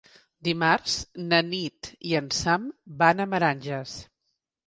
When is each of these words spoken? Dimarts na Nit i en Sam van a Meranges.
Dimarts 0.45 0.93
na 1.33 1.41
Nit 1.49 1.91
i 2.13 2.17
en 2.21 2.31
Sam 2.39 2.65
van 3.03 3.21
a 3.21 3.27
Meranges. 3.35 3.95